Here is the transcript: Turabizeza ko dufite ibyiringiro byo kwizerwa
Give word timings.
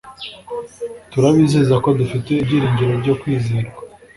Turabizeza 1.11 1.75
ko 1.83 1.89
dufite 1.99 2.29
ibyiringiro 2.41 2.93
byo 3.01 3.13
kwizerwa 3.19 3.71